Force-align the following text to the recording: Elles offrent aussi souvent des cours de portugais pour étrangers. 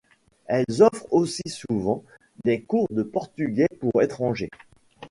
Elles 0.47 0.81
offrent 0.81 1.05
aussi 1.13 1.43
souvent 1.47 2.03
des 2.43 2.63
cours 2.63 2.87
de 2.89 3.03
portugais 3.03 3.67
pour 3.79 4.01
étrangers. 4.01 4.49